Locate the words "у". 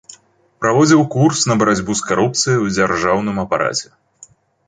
2.63-2.73